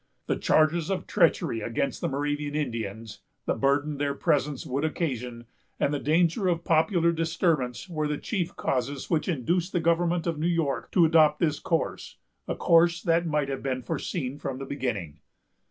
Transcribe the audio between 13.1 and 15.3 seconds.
might have been foreseen from the beginning.